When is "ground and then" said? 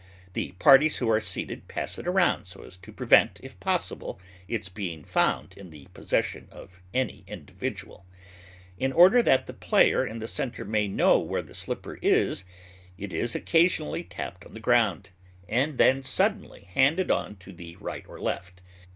14.59-16.01